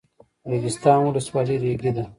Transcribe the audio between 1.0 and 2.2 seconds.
ولسوالۍ ریګي ده؟